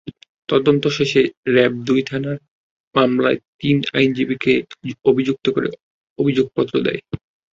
[0.49, 1.21] তদন্ত শেষে
[1.47, 2.37] র্যাব দুই থানার
[2.95, 4.53] মামলায় তিন আইনজীবীকে
[5.05, 5.69] অভিযুক্ত করে
[6.19, 7.01] অভিযোগপত্র দেয়।